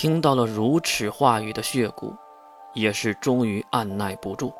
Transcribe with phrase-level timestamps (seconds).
[0.00, 2.14] 听到了如此话语的血骨，
[2.72, 4.54] 也是终于按耐不住。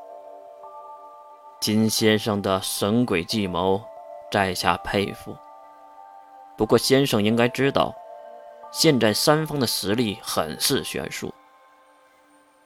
[1.61, 3.81] 金先生的神鬼计谋，
[4.33, 5.37] 在下佩服。
[6.57, 7.95] 不过先生应该知道，
[8.73, 11.33] 现在三方的实力很是悬殊。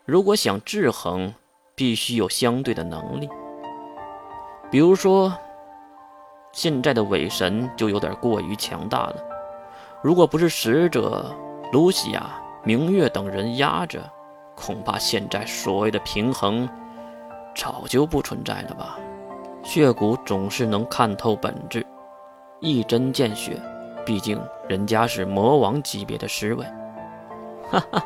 [0.07, 1.35] 如果想制衡，
[1.75, 3.29] 必须有相对的能力。
[4.71, 5.31] 比如说，
[6.53, 9.17] 现在的伪神就有点过于强大了。
[10.03, 11.37] 如果不是使者
[11.71, 14.03] 卢西亚、明月等人压着，
[14.55, 16.69] 恐怕现在所谓的平衡
[17.55, 18.99] 早就不存在了吧？
[19.65, 21.87] 血骨总是能看透本质，
[22.61, 23.61] 一针见血。
[24.05, 26.65] 毕竟人家是魔王级别的侍卫。
[27.71, 28.05] 哈哈，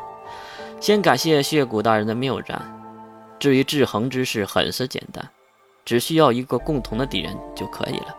[0.79, 2.61] 先感谢血骨大人的谬赞。
[3.39, 5.27] 至于制衡之事，很是简单，
[5.83, 8.15] 只需要一个共同的敌人就可以了。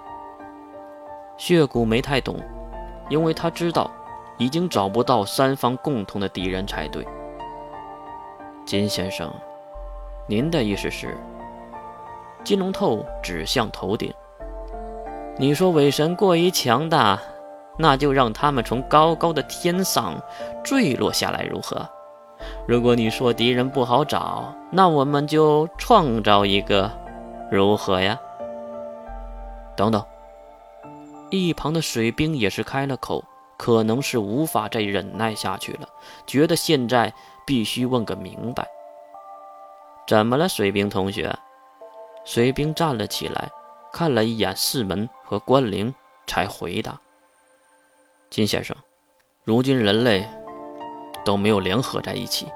[1.36, 2.36] 血骨没太懂，
[3.08, 3.88] 因为他知道
[4.38, 7.06] 已经找不到三方共同的敌人才对。
[8.64, 9.32] 金先生，
[10.26, 11.16] 您的意思是？
[12.44, 14.12] 金龙透指向头顶。
[15.36, 17.18] 你说伪神过于强大，
[17.76, 20.20] 那就让他们从高高的天上
[20.64, 21.88] 坠落下来，如何？
[22.66, 26.90] 如果你说敌人不好找，那我们就创造一个，
[27.50, 28.18] 如何呀？
[29.76, 30.04] 等等，
[31.30, 33.24] 一旁的水兵也是开了口，
[33.58, 35.88] 可能是无法再忍耐下去了，
[36.26, 37.12] 觉得现在
[37.44, 38.66] 必须问个明白。
[40.06, 41.36] 怎么了，水兵同学？
[42.24, 43.50] 水兵站了起来，
[43.92, 45.94] 看了一眼四门和关灵，
[46.26, 46.98] 才回答
[48.30, 48.76] ：“金先生，
[49.44, 50.26] 如今人类……”
[51.24, 52.46] 都没有联合在一起，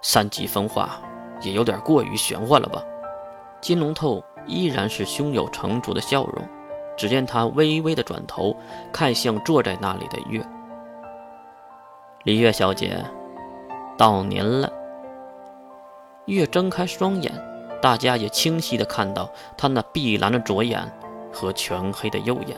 [0.00, 1.02] 三级分化
[1.42, 2.82] 也有点过于玄幻了吧？
[3.60, 6.48] 金龙头依然是胸有成竹的笑容，
[6.96, 8.56] 只见他微微的转头
[8.92, 10.44] 看向坐在那里的月，
[12.24, 13.04] 李月小姐，
[13.96, 14.72] 到您了。
[16.26, 17.32] 月睁开双眼，
[17.82, 20.80] 大家也清晰的看到他那碧蓝的左眼
[21.32, 22.56] 和全黑的右眼。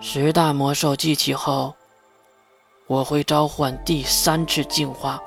[0.00, 1.74] 十大魔兽集齐后。
[2.86, 5.22] 我会召唤第三次进化，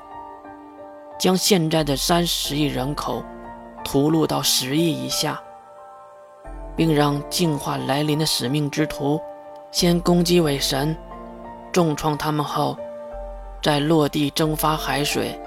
[1.16, 3.22] 将现在的三十亿人口
[3.84, 5.40] 屠戮到十亿以下，
[6.76, 9.20] 并让净化来临的使命之徒
[9.70, 10.96] 先攻击伪神，
[11.72, 12.76] 重创他们后，
[13.62, 15.38] 再落地蒸发海水，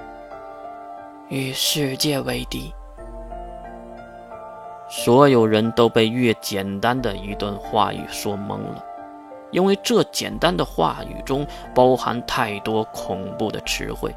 [1.29, 2.73] 与世界为敌。
[4.89, 8.83] 所有人都被越简单的一段话语说懵了。
[9.51, 14.13] 因为这简单的话语中包含太多恐怖的词汇，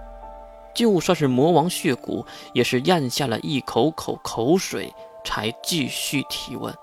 [0.74, 4.92] 就算是魔王血骨，也是咽下了一口口口水，
[5.24, 6.74] 才继续提问：“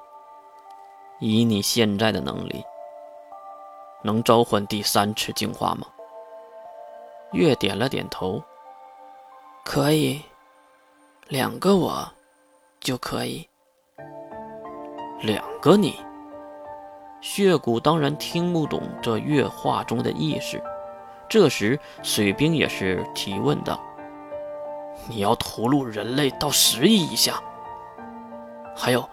[1.20, 2.64] 以你现在的能力，
[4.04, 5.88] 能召唤第三次进化吗？”
[7.34, 8.42] 月点了点头
[9.66, 10.22] ：“可以，
[11.28, 12.08] 两个我
[12.80, 13.48] 就可以，
[15.22, 16.00] 两个你。”
[17.22, 20.62] 血骨当然听不懂这月话中的意思，
[21.28, 23.82] 这时水兵也是提问道
[25.10, 27.42] ：“你要屠戮人类到十亿以下？
[28.76, 29.10] 还有，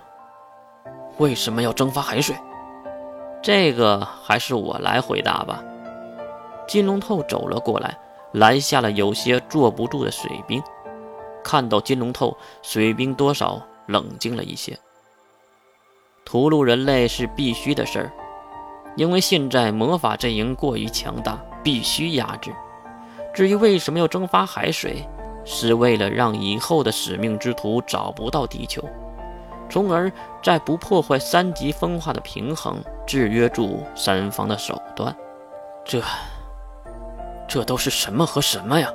[1.18, 2.34] 为什么要蒸发海水？
[3.42, 5.62] 这个还是我来回答吧。”
[6.68, 7.98] 金龙透走了过来，
[8.32, 10.62] 拦下了有些坐不住的水兵。
[11.44, 14.78] 看到金龙透，水兵多少冷静了一些。
[16.24, 18.12] 屠戮人类是必须的事儿，
[18.96, 22.52] 因为现在魔法阵营过于强大，必须压制。
[23.34, 25.06] 至于为什么要蒸发海水，
[25.44, 28.82] 是为了让以后的使命之徒找不到地球，
[29.72, 30.12] 从而
[30.42, 35.16] 在不破坏三级分化的平衡，制约住三方的手段。
[35.82, 36.02] 这，
[37.48, 38.92] 这都是什么和什么呀？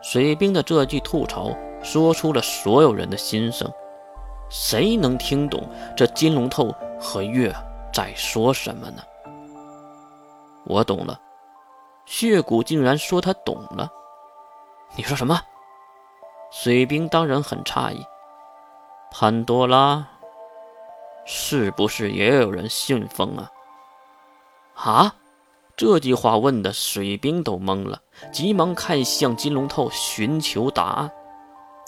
[0.00, 3.70] 水兵的这句吐槽，说出了所有人的心声。
[4.48, 7.54] 谁能听懂这金龙头和月
[7.92, 9.02] 在说什么呢？
[10.64, 11.20] 我懂了，
[12.06, 13.86] 血骨竟然说他懂了。
[14.96, 15.38] 你说什么？
[16.50, 18.02] 水兵当然很诧异。
[19.10, 20.06] 潘多拉，
[21.24, 23.50] 是不是也有人信奉啊？
[24.74, 25.14] 啊！
[25.76, 28.00] 这句话问的水兵都懵了，
[28.32, 31.10] 急忙看向金龙头寻求答案。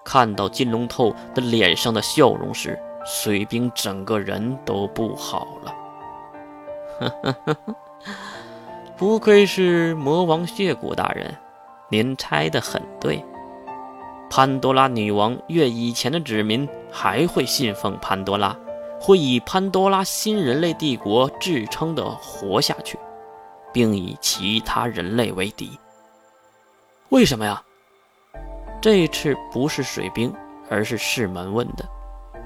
[0.04, 5.74] 看到金龙透的脸上的笑容时，水兵整个人都不好了。
[8.96, 11.36] 不愧是魔王血骨大人，
[11.88, 13.24] 您猜得很对。
[14.30, 18.56] 潘多拉女王越以前的子民还会信奉潘多拉，
[19.00, 22.98] 会以潘多拉新人类帝国自称的活下去。
[23.72, 25.78] 并以其他人类为敌。
[27.10, 27.62] 为什么呀？
[28.80, 30.34] 这次不是水兵，
[30.68, 31.84] 而是士门问的，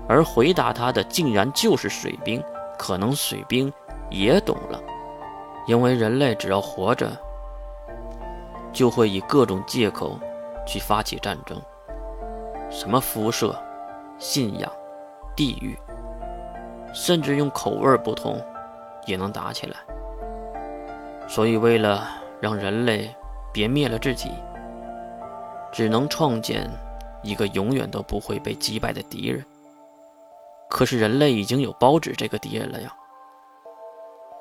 [0.08, 2.42] 而回答他的竟然就是水兵。
[2.76, 3.72] 可能水兵
[4.10, 4.78] 也懂了，
[5.66, 7.10] 因为人类只要活着，
[8.72, 10.18] 就会以各种借口
[10.66, 11.58] 去发起战争，
[12.68, 13.56] 什么辐射、
[14.18, 14.70] 信仰、
[15.36, 15.78] 地域，
[16.92, 18.40] 甚至用口味不同
[19.06, 19.76] 也能打起来。
[21.28, 22.06] 所以，为了
[22.40, 23.14] 让人类
[23.52, 24.30] 别灭了自己。
[25.72, 26.70] 只能创建
[27.20, 29.44] 一个永远都不会被击败的敌人。
[30.70, 32.94] 可是人类已经有包纸这个敌人了呀。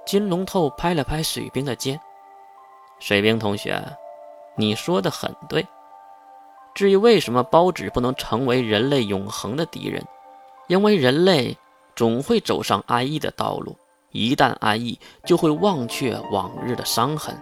[0.06, 2.00] 金龙头拍了拍水兵的肩
[3.02, 3.82] ：“水兵同学，
[4.56, 5.66] 你说的很对。
[6.74, 10.04] 至于为什么包纸不能成为人类永恒的敌人，
[10.68, 11.58] 因为人类
[11.96, 13.76] 总会走上安逸的道路，
[14.12, 17.36] 一旦安逸，就会忘却往日的伤痕。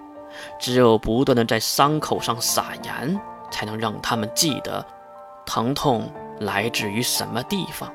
[0.60, 3.19] 只有不断的在伤口上撒盐。”
[3.51, 4.83] 才能让他们记得，
[5.45, 7.94] 疼痛来自于什么地方。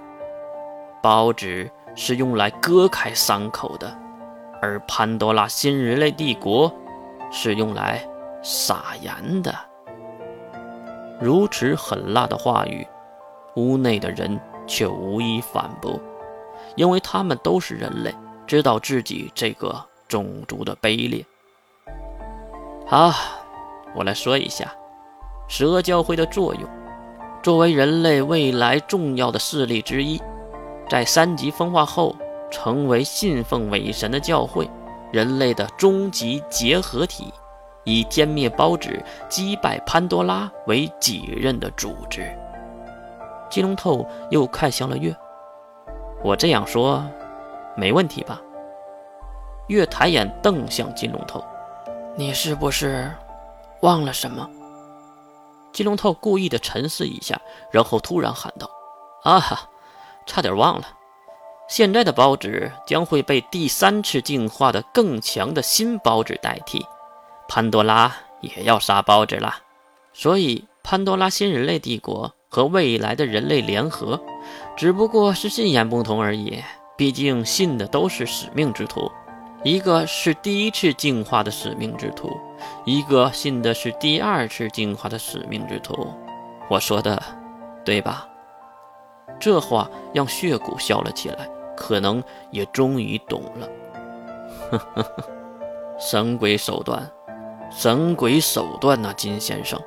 [1.03, 3.97] 包纸是用来割开伤口的，
[4.61, 6.71] 而潘多拉新人类帝国
[7.33, 8.07] 是用来
[8.43, 9.55] 撒盐的。
[11.21, 12.87] 如此狠辣的话语，
[13.55, 15.99] 屋内的人却无一反驳，
[16.75, 18.15] 因为他们都是人类，
[18.47, 21.25] 知道自己这个种族的卑劣。
[22.87, 23.13] 好，
[23.95, 24.73] 我来说一下。
[25.49, 26.69] 蛇教会的作用，
[27.43, 30.21] 作为人类未来重要的势力之一，
[30.89, 32.15] 在三级分化后
[32.51, 34.69] 成为信奉伪神的教会，
[35.13, 37.33] 人类的终极结合体，
[37.87, 42.31] 以歼灭包纸、击败潘多拉为己任的组织。
[43.49, 45.17] 金龙头又看向了月，
[46.23, 47.03] 我这样说，
[47.77, 48.41] 没问题吧？
[49.69, 51.43] 月抬眼瞪向金龙头，
[52.17, 53.11] 你是不是
[53.81, 54.51] 忘了什么？
[55.73, 57.41] 金龙头故意的沉思一下，
[57.71, 58.69] 然后突然喊道
[59.23, 59.69] ：“啊哈，
[60.27, 60.87] 差点忘了！
[61.69, 66.87] 现在的包纸将会被第三次进化的更强的新包纸代替，
[67.49, 69.57] 潘多拉也要杀包子了。
[70.13, 74.21] 所以，潘多拉新人类帝国和未来的人类联合，
[74.77, 76.63] 只不过是信仰不同而已。
[76.97, 79.11] 毕竟，信的都是使命之徒。”
[79.65, 82.31] 一个是第一次进化的使命之徒，
[82.85, 86.07] 一个信的是第二次进化的使命之徒。
[86.69, 87.21] 我说的
[87.85, 88.29] 对吧？
[89.41, 92.23] 这话让血骨笑了起来，可能
[92.53, 93.69] 也终于懂了。
[94.71, 95.25] 呵呵呵，
[95.99, 97.11] 神鬼手段，
[97.71, 99.81] 神鬼手段呐，金先生，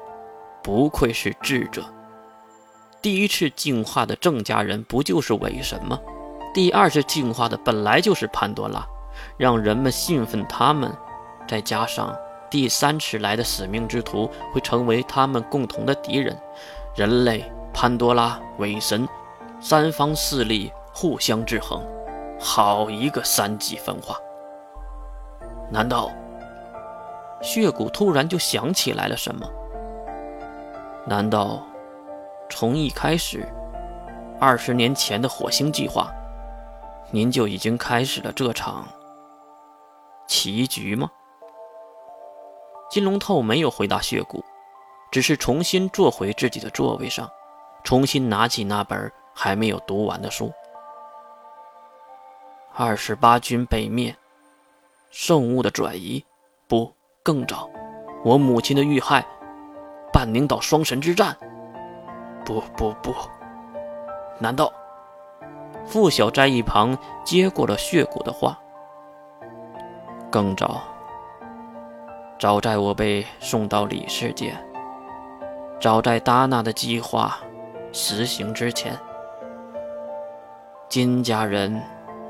[0.62, 1.84] 不愧是智者。
[3.02, 6.00] 第一次进化的郑家人不就是伪神吗？
[6.54, 8.86] 第二次进化的本来就是潘多拉。
[9.38, 10.96] 让人们信奉他们，
[11.46, 12.16] 再加上
[12.50, 16.38] 第三次来的使命之徒会成为他们共同的敌人，
[16.96, 17.44] 人类、
[17.74, 19.06] 潘多拉、伪神
[19.60, 21.84] 三方势力互相制衡，
[22.40, 24.16] 好一个三级分化！
[25.70, 26.12] 难道
[27.42, 29.50] 血骨突然就想起来了什么？
[31.06, 31.66] 难道
[32.50, 33.48] 从一开始，
[34.40, 36.12] 二十年前的火星计划，
[37.12, 38.88] 您就已经开始了这场？
[40.28, 41.10] 棋局吗？
[42.90, 44.44] 金龙透没有回答血骨，
[45.12, 47.30] 只是重新坐回自己的座位上，
[47.84, 50.52] 重新拿起那本还没有读完的书。
[52.76, 54.16] 二十八军被灭，
[55.10, 56.24] 圣物的转移，
[56.68, 56.94] 不，
[57.30, 57.70] 更早，
[58.24, 59.24] 我母亲的遇害，
[60.12, 61.38] 半宁岛双神之战，
[62.44, 63.14] 不不不，
[64.40, 64.74] 难道？
[65.86, 68.58] 傅晓在一旁接过了血骨的话。
[70.32, 70.82] 更早，
[72.40, 74.58] 早在我被送到里世界，
[75.80, 77.38] 早在达纳的计划
[77.92, 78.98] 实行之前，
[80.88, 81.80] 金家人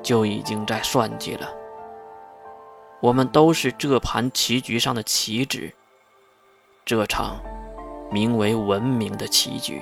[0.04, 1.48] 就已经在算计了。
[3.02, 5.72] 我们都是这盘棋局上的棋子，
[6.84, 7.40] 这场
[8.12, 9.82] 名为文明的棋局。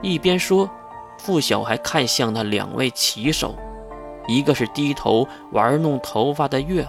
[0.00, 0.70] 一边说，
[1.18, 3.54] 傅晓还看向那两位棋手。
[4.28, 6.86] 一个是低头玩弄头发的月，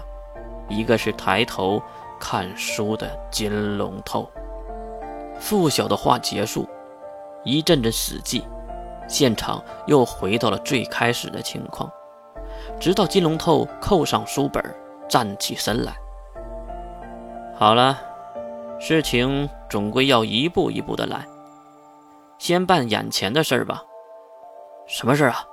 [0.70, 1.82] 一个是抬头
[2.20, 4.30] 看书的金龙头。
[5.40, 6.70] 傅晓的话结束，
[7.44, 8.44] 一阵阵死寂，
[9.10, 11.92] 现场又回到了最开始的情况。
[12.80, 14.64] 直到金龙头扣上书本，
[15.10, 15.94] 站起身来。
[17.56, 18.00] 好了，
[18.80, 21.26] 事情总归要一步一步的来，
[22.38, 23.84] 先办眼前的事儿吧。
[24.88, 25.46] 什么事儿啊？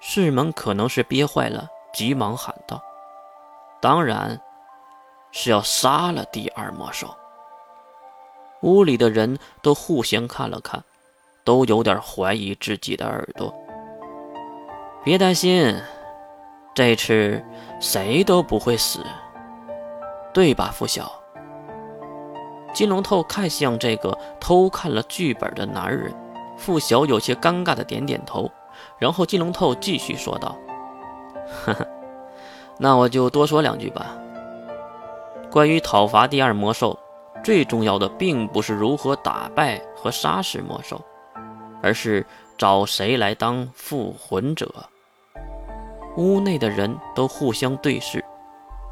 [0.00, 2.82] 世门可能是憋坏了，急忙喊道
[3.80, 4.40] ：“当然
[5.30, 7.14] 是要杀了第二魔兽。
[8.62, 10.82] 屋里的人都互相看了看，
[11.44, 13.54] 都有点怀疑自己的耳朵。
[15.04, 15.76] 别担心，
[16.74, 17.42] 这次
[17.80, 19.04] 谁都不会死，
[20.32, 21.12] 对吧，付晓？
[22.72, 26.14] 金龙头看向这个偷看了剧本的男人，
[26.56, 28.50] 付晓有些尴尬的点点头，
[28.98, 30.56] 然后金龙头继续说道
[31.64, 31.86] ：“呵呵，
[32.78, 34.16] 那我就多说两句吧。
[35.50, 36.98] 关于讨伐第二魔兽。”
[37.42, 41.00] 最重要的并不是如何打败和杀死魔兽，
[41.82, 42.24] 而是
[42.56, 44.72] 找谁来当复魂者。
[46.16, 48.24] 屋内的人都互相对视，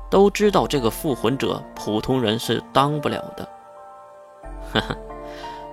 [0.08, 3.48] 都知道这个复魂者普通人是当不了的。
[4.72, 4.96] 哈哈，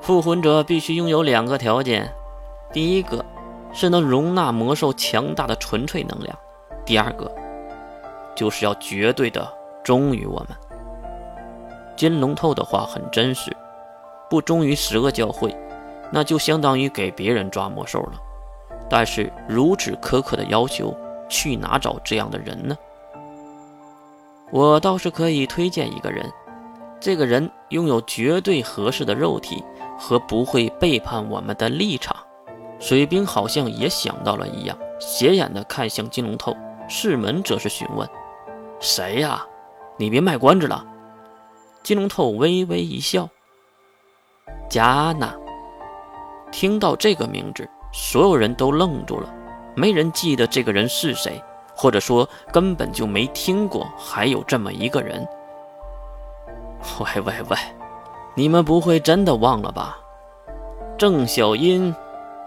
[0.02, 2.12] 复魂者必须拥有两个条件：
[2.74, 3.24] 第一个
[3.72, 6.36] 是能容纳魔兽强大的纯粹能量；
[6.86, 7.32] 第二个
[8.36, 9.48] 就是要绝对的
[9.84, 10.50] 忠于我们。
[11.96, 13.56] 金龙透的话很真实，
[14.30, 15.56] 不忠于十恶教会，
[16.12, 18.14] 那就相当于给别人抓魔兽了。
[18.90, 20.96] 但是如此苛刻的要求，
[21.30, 22.78] 去哪找这样的人呢？
[24.52, 26.32] 我倒是可以推荐一个人，
[27.00, 29.64] 这个人拥有绝对合适的肉体
[30.00, 32.16] 和不会背叛我们的立场。
[32.80, 36.56] 水兵好像也想到了一样，斜眼的看向金龙头。
[36.88, 38.08] 世门则是询问
[38.80, 39.46] ：“谁呀？
[39.98, 40.86] 你别卖关子了。”
[41.84, 43.28] 金龙头微微一笑。
[44.70, 45.36] 加纳
[46.52, 49.34] 听到这个名字，所有人都愣住了，
[49.78, 51.40] 没人记得这个人是谁，
[51.76, 55.24] 或者说根本就没听过还有这么一个人。
[57.00, 57.58] 喂喂喂，
[58.36, 60.00] 你们不会真的忘了吧？
[60.98, 61.96] 郑小音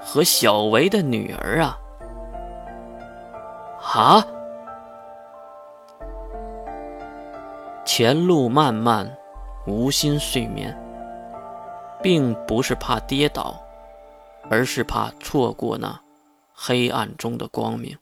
[0.00, 1.78] 和小维的女儿啊！
[3.94, 4.26] 啊！
[7.84, 9.08] 前路漫漫。
[9.66, 10.74] 无心睡眠，
[12.02, 13.54] 并不是怕跌倒，
[14.48, 16.00] 而是怕错过那
[16.62, 17.96] 黑暗中的光明。